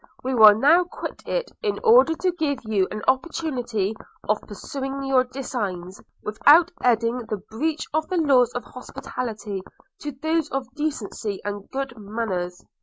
We 0.23 0.33
will 0.33 0.55
now 0.57 0.83
quit 0.85 1.21
it, 1.27 1.51
in 1.61 1.79
order 1.83 2.15
to 2.15 2.31
give 2.31 2.57
you 2.63 2.87
an 2.89 3.03
opportunity 3.07 3.95
of 4.27 4.41
pursuing 4.47 5.03
your 5.03 5.23
design, 5.25 5.91
without 6.23 6.71
adding 6.81 7.27
the 7.27 7.37
breach 7.37 7.85
of 7.93 8.07
the 8.07 8.17
laws 8.17 8.51
of 8.53 8.63
hospitality 8.63 9.61
to 9.99 10.11
those 10.11 10.49
of 10.49 10.73
decency 10.73 11.39
and 11.45 11.69
good 11.69 11.95
manners.' 11.99 12.65